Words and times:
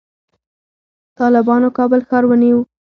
طالبانو 1.19 1.67
کابل 1.77 2.01
ښار 2.07 2.23
ونیو 2.27 2.59